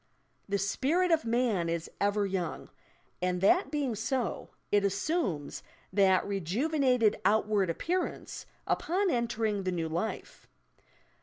"The 0.49 0.57
spirit 0.57 1.11
of 1.11 1.25
man 1.25 1.69
is 1.69 1.87
ever 2.01 2.25
young," 2.25 2.71
and 3.21 3.39
that 3.41 3.69
being 3.69 3.93
so, 3.93 4.49
it 4.71 4.83
assumes 4.83 5.61
that 5.93 6.25
rejuvenated 6.25 7.17
outward 7.23 7.69
appearance, 7.69 8.47
upon 8.65 9.11
entering 9.11 9.61
the 9.61 9.71
new 9.71 9.87
life. 9.87 10.47